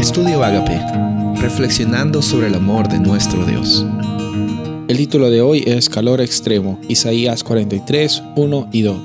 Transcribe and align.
Estudio 0.00 0.42
Agape, 0.42 0.80
reflexionando 1.42 2.22
sobre 2.22 2.46
el 2.46 2.54
amor 2.54 2.88
de 2.88 2.98
nuestro 2.98 3.44
Dios. 3.44 3.84
El 4.88 4.96
título 4.96 5.28
de 5.28 5.42
hoy 5.42 5.62
es 5.66 5.90
Calor 5.90 6.22
Extremo, 6.22 6.80
Isaías 6.88 7.44
43, 7.44 8.22
1 8.34 8.68
y 8.72 8.80
2. 8.80 8.98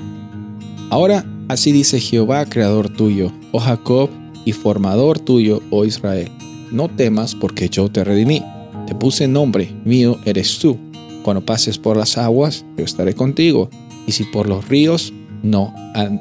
Ahora 0.88 1.22
así 1.48 1.70
dice 1.70 2.00
Jehová, 2.00 2.46
creador 2.46 2.88
tuyo, 2.88 3.30
oh 3.52 3.58
Jacob, 3.58 4.08
y 4.46 4.52
formador 4.52 5.18
tuyo, 5.18 5.60
oh 5.70 5.84
Israel. 5.84 6.30
No 6.72 6.88
temas 6.88 7.34
porque 7.34 7.68
yo 7.68 7.90
te 7.90 8.02
redimí, 8.02 8.42
te 8.86 8.94
puse 8.94 9.28
nombre, 9.28 9.70
mío 9.84 10.18
eres 10.24 10.58
tú. 10.58 10.78
Cuando 11.22 11.44
pases 11.44 11.76
por 11.76 11.98
las 11.98 12.16
aguas, 12.16 12.64
yo 12.78 12.86
estaré 12.86 13.12
contigo, 13.12 13.68
y 14.06 14.12
si 14.12 14.24
por 14.24 14.48
los 14.48 14.66
ríos, 14.66 15.12
no, 15.42 15.74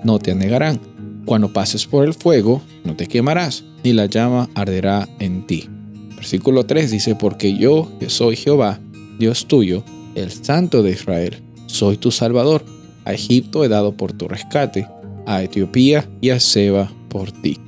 no 0.04 0.20
te 0.20 0.32
anegarán. 0.32 0.82
Cuando 1.26 1.52
pases 1.52 1.88
por 1.88 2.06
el 2.06 2.14
fuego, 2.14 2.62
no 2.84 2.96
te 2.96 3.08
quemarás, 3.08 3.64
ni 3.84 3.94
la 3.94 4.06
llama 4.06 4.48
arderá 4.54 5.10
en 5.20 5.48
ti. 5.48 5.68
Versículo 6.16 6.66
3 6.66 6.92
dice, 6.92 7.16
porque 7.16 7.58
yo, 7.58 7.92
que 8.00 8.10
soy 8.10 8.36
Jehová, 8.36 8.80
Dios 9.18 9.48
tuyo, 9.48 9.84
el 10.14 10.32
Santo 10.32 10.84
de 10.84 10.92
Israel, 10.92 11.42
soy 11.66 11.98
tu 11.98 12.12
Salvador. 12.12 12.64
A 13.06 13.14
Egipto 13.14 13.64
he 13.64 13.70
dado 13.70 13.98
por 13.98 14.14
tu 14.14 14.28
rescate, 14.28 14.88
a 15.26 15.42
Etiopía 15.44 16.08
y 16.22 16.30
a 16.30 16.40
Seba 16.40 16.92
por 17.10 17.32
ti. 17.32 17.60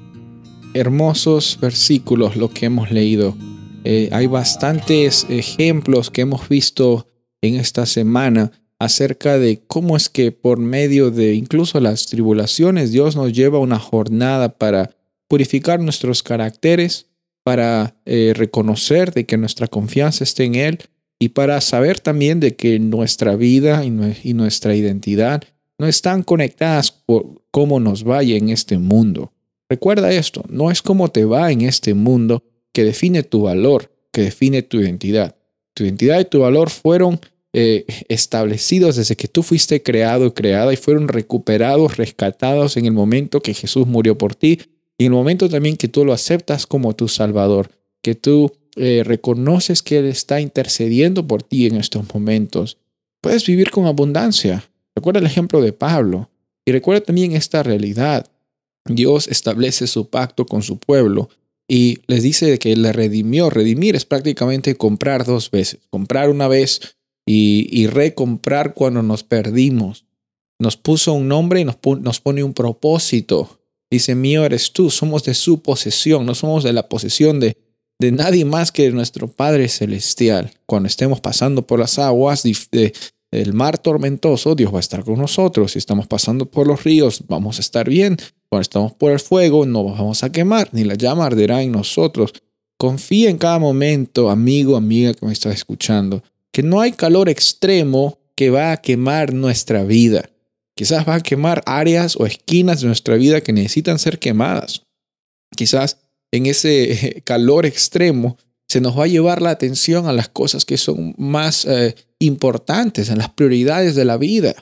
Hermosos 0.74 1.58
versículos 1.60 2.36
lo 2.36 2.50
que 2.50 2.68
hemos 2.68 2.92
leído. 2.92 3.36
Eh, 3.84 4.10
hay 4.12 4.28
bastantes 4.28 5.26
ejemplos 5.30 6.12
que 6.12 6.22
hemos 6.22 6.48
visto 6.48 7.08
en 7.42 7.56
esta 7.56 7.86
semana 7.86 8.52
acerca 8.80 9.38
de 9.40 9.62
cómo 9.66 9.98
es 9.98 10.10
que 10.10 10.32
por 10.32 10.60
medio 10.60 11.12
de 11.12 11.34
incluso 11.34 11.80
las 11.80 12.08
tribulaciones 12.08 12.92
Dios 12.92 13.16
nos 13.16 13.34
lleva 13.34 13.60
una 13.60 13.80
jornada 13.80 14.58
para 14.58 14.96
purificar 15.28 15.80
nuestros 15.80 16.24
caracteres, 16.24 17.08
para 17.44 17.96
eh, 18.06 18.34
reconocer 18.36 19.14
de 19.14 19.26
que 19.26 19.38
nuestra 19.38 19.68
confianza 19.68 20.24
esté 20.24 20.44
en 20.44 20.56
Él 20.56 20.80
y 21.20 21.30
para 21.30 21.62
saber 21.62 22.00
también 22.00 22.40
de 22.40 22.56
que 22.56 22.80
nuestra 22.80 23.36
vida 23.36 23.84
y, 23.84 24.34
nuestra 24.34 24.76
identidad 24.76 25.44
no 25.80 25.88
están 25.88 26.24
conectadas 26.24 26.92
por 26.92 27.42
cómo 27.52 27.80
nos 27.80 28.04
vaya 28.04 28.36
en 28.36 28.50
este 28.50 28.78
mundo. 28.78 29.32
Recuerda 29.70 30.12
esto, 30.12 30.44
no 30.50 30.72
es 30.72 30.82
cómo 30.82 31.10
te 31.10 31.26
va 31.26 31.52
en 31.52 31.62
este 31.62 31.94
mundo 31.94 32.44
que 32.72 32.84
define 32.84 33.24
tu 33.24 33.44
valor, 33.44 33.92
que 34.12 34.22
define 34.22 34.62
tu 34.62 34.80
identidad. 34.80 35.36
Tu 35.74 35.84
identidad 35.84 36.20
y 36.20 36.26
tu 36.26 36.40
valor 36.40 36.70
fueron 36.70 37.20
eh, 37.60 37.88
establecidos 38.08 38.98
desde 38.98 39.16
que 39.16 39.28
tú 39.28 39.42
fuiste 39.42 39.82
creado 39.82 40.36
creada 40.36 40.72
y 40.72 40.76
fueron 40.76 41.08
recuperados, 41.08 41.98
rescatados 41.98 42.78
en 42.78 42.86
el 42.86 42.92
momento 42.92 43.42
que 43.42 43.56
Jesús 43.56 43.88
murió 43.88 44.16
por 44.16 44.36
ti 44.36 44.60
y 44.96 45.06
en 45.06 45.14
el 45.14 45.18
momento 45.18 45.50
también 45.50 45.76
que 45.76 45.88
tú 45.88 46.06
lo 46.06 46.14
aceptas 46.14 46.68
como 46.68 46.96
tu 46.96 47.08
Salvador, 47.08 47.72
que 48.04 48.14
tú 48.14 48.52
eh, 48.76 49.02
reconoces 49.04 49.82
que 49.82 49.98
Él 49.98 50.06
está 50.06 50.40
intercediendo 50.40 51.26
por 51.26 51.42
ti 51.42 51.66
en 51.66 51.78
estos 51.78 52.14
momentos, 52.14 52.78
puedes 53.22 53.44
vivir 53.48 53.72
con 53.72 53.88
abundancia. 53.88 54.70
Recuerda 54.96 55.20
el 55.20 55.26
ejemplo 55.26 55.60
de 55.60 55.74
Pablo 55.74 56.30
y 56.64 56.72
recuerda 56.74 57.02
también 57.02 57.32
esta 57.32 57.64
realidad. 57.64 58.30
Dios 58.86 59.28
establece 59.28 59.88
su 59.88 60.12
pacto 60.12 60.46
con 60.46 60.62
su 60.62 60.78
pueblo 60.78 61.32
y 61.68 62.02
les 62.06 62.22
dice 62.22 62.60
que 62.60 62.76
le 62.76 62.94
redimió. 62.94 63.50
Redimir 63.50 63.96
es 63.96 64.06
prácticamente 64.06 64.76
comprar 64.76 65.26
dos 65.26 65.50
veces. 65.50 65.80
Comprar 65.90 66.30
una 66.30 66.48
vez 66.48 66.97
y, 67.28 67.88
recomprar 67.88 68.74
cuando 68.74 69.04
nos 69.04 69.24
perdimos. 69.24 70.06
Nos 70.60 70.78
puso 70.78 71.14
un 71.14 71.28
nombre 71.28 71.60
y 71.60 71.66
nos, 71.66 72.20
pone 72.20 72.44
un 72.44 72.54
propósito. 72.54 73.60
Dice, 73.92 74.16
mío 74.16 74.46
eres 74.46 74.72
tú, 74.72 74.90
somos 74.90 75.24
de 75.24 75.34
su 75.34 75.62
posesión, 75.62 76.26
no 76.26 76.34
somos 76.34 76.64
de 76.64 76.74
la 76.74 76.90
posesión 76.90 77.40
de, 77.40 77.58
de 78.00 78.12
nadie 78.12 78.46
más 78.46 78.72
que 78.72 78.84
de 78.84 78.92
nuestro 78.92 79.28
Padre 79.28 79.68
Celestial. 79.68 80.52
Cuando 80.66 80.88
estemos 80.88 81.20
pasando 81.20 81.62
por 81.62 81.80
las 81.80 82.00
aguas 82.00 82.44
del 82.44 83.54
mar 83.54 83.78
tormentoso, 83.78 84.56
Dios 84.56 84.74
va 84.74 84.78
a 84.78 84.80
estar 84.80 85.04
con 85.04 85.20
nosotros. 85.20 85.74
Si 85.74 85.80
estamos 85.80 86.08
pasando 86.08 86.46
por 86.46 86.66
los 86.66 86.84
ríos, 86.84 87.24
vamos 87.28 87.58
a 87.58 87.62
estar 87.62 87.90
bien. 87.90 88.18
Cuando 88.50 88.62
estamos 88.62 88.94
por 88.94 89.12
el 89.12 89.20
fuego, 89.20 89.66
no 89.66 89.84
vamos 89.84 90.24
a 90.24 90.32
quemar, 90.32 90.70
ni 90.72 90.86
la 90.86 90.96
llama 90.96 91.26
arderá 91.26 91.62
en 91.62 91.74
nosotros. 91.74 92.34
Confía 92.78 93.30
en 93.30 93.38
cada 93.38 93.60
momento, 93.60 94.30
amigo, 94.30 94.78
amiga 94.78 95.14
que 95.14 95.26
me 95.26 95.34
está 95.34 95.52
escuchando, 95.52 96.24
que 96.58 96.64
no 96.64 96.82
hay 96.82 96.92
calor 96.92 97.30
extremo 97.30 98.18
que 98.34 98.50
va 98.50 98.72
a 98.72 98.78
quemar 98.78 99.32
nuestra 99.32 99.84
vida. 99.84 100.32
Quizás 100.76 101.08
va 101.08 101.14
a 101.14 101.22
quemar 101.22 101.62
áreas 101.68 102.16
o 102.16 102.26
esquinas 102.26 102.82
de 102.82 102.88
nuestra 102.88 103.16
vida 103.16 103.42
que 103.42 103.54
necesitan 103.54 104.00
ser 104.00 104.18
quemadas. 104.18 104.82
Quizás 105.56 106.00
en 106.32 106.48
ese 106.48 107.22
calor 107.26 107.68
extremo 107.68 108.40
se 108.68 108.82
nos 108.82 108.98
va 108.98 109.04
a 109.04 109.08
llevar 109.08 109.40
la 109.40 109.52
atención 109.52 110.08
a 110.08 110.14
las 110.14 110.30
cosas 110.30 110.66
que 110.66 110.78
son 110.78 111.14
más 111.20 111.64
eh, 111.66 111.94
importantes, 112.18 113.10
en 113.10 113.20
las 113.20 113.30
prioridades 113.30 113.94
de 113.94 114.06
la 114.06 114.18
vida. 114.18 114.56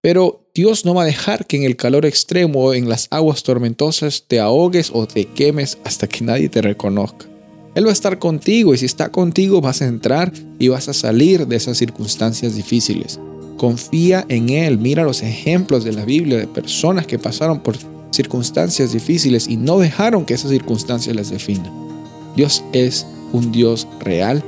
Pero 0.00 0.48
Dios 0.54 0.84
no 0.84 0.94
va 0.94 1.02
a 1.02 1.06
dejar 1.06 1.48
que 1.48 1.56
en 1.56 1.64
el 1.64 1.74
calor 1.74 2.06
extremo, 2.06 2.72
en 2.72 2.88
las 2.88 3.08
aguas 3.10 3.42
tormentosas, 3.42 4.26
te 4.28 4.38
ahogues 4.38 4.92
o 4.94 5.08
te 5.08 5.24
quemes 5.24 5.76
hasta 5.82 6.06
que 6.06 6.22
nadie 6.22 6.48
te 6.48 6.62
reconozca. 6.62 7.31
Él 7.74 7.86
va 7.86 7.90
a 7.90 7.94
estar 7.94 8.18
contigo 8.18 8.74
y 8.74 8.78
si 8.78 8.84
está 8.84 9.10
contigo 9.10 9.62
vas 9.62 9.80
a 9.80 9.86
entrar 9.86 10.30
y 10.58 10.68
vas 10.68 10.88
a 10.88 10.92
salir 10.92 11.46
de 11.46 11.56
esas 11.56 11.78
circunstancias 11.78 12.54
difíciles. 12.54 13.18
Confía 13.56 14.26
en 14.28 14.50
Él, 14.50 14.76
mira 14.78 15.04
los 15.04 15.22
ejemplos 15.22 15.82
de 15.84 15.92
la 15.92 16.04
Biblia 16.04 16.36
de 16.36 16.46
personas 16.46 17.06
que 17.06 17.18
pasaron 17.18 17.60
por 17.60 17.76
circunstancias 18.10 18.92
difíciles 18.92 19.48
y 19.48 19.56
no 19.56 19.78
dejaron 19.78 20.26
que 20.26 20.34
esas 20.34 20.50
circunstancias 20.50 21.16
les 21.16 21.30
definan. 21.30 21.72
Dios 22.36 22.62
es 22.74 23.06
un 23.32 23.52
Dios 23.52 23.88
real, 24.00 24.44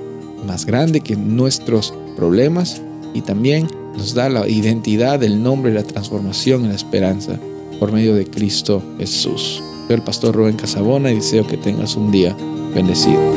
más 0.46 0.66
grande 0.66 1.00
que 1.00 1.16
nuestros 1.16 1.94
problemas 2.16 2.82
y 3.14 3.22
también 3.22 3.68
nos 3.96 4.12
da 4.12 4.28
la 4.28 4.46
identidad, 4.48 5.22
el 5.22 5.42
nombre, 5.42 5.72
la 5.72 5.84
transformación 5.84 6.66
y 6.66 6.68
la 6.68 6.74
esperanza 6.74 7.38
por 7.80 7.90
medio 7.90 8.14
de 8.14 8.26
Cristo 8.26 8.82
Jesús. 8.98 9.62
Soy 9.86 9.96
el 9.96 10.02
pastor 10.02 10.34
Rubén 10.34 10.56
Casabona 10.56 11.10
y 11.10 11.16
deseo 11.16 11.46
que 11.46 11.56
tengas 11.56 11.96
un 11.96 12.10
día 12.10 12.36
bendecido. 12.74 13.33